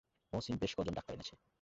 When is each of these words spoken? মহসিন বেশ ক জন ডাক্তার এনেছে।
মহসিন 0.33 0.55
বেশ 0.57 0.71
ক 0.75 0.79
জন 0.81 0.93
ডাক্তার 0.93 1.13
এনেছে। 1.15 1.35